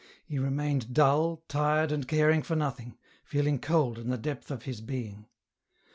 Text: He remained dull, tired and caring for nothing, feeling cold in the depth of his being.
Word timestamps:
He 0.25 0.39
remained 0.39 0.95
dull, 0.95 1.43
tired 1.47 1.91
and 1.91 2.07
caring 2.07 2.41
for 2.41 2.55
nothing, 2.55 2.97
feeling 3.23 3.59
cold 3.59 3.99
in 3.99 4.09
the 4.09 4.17
depth 4.17 4.49
of 4.49 4.63
his 4.63 4.81
being. 4.81 5.27